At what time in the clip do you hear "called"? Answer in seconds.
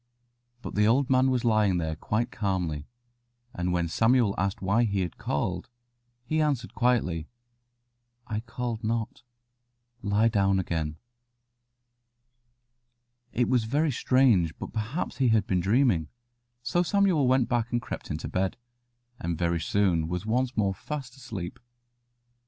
5.19-5.69, 8.39-8.83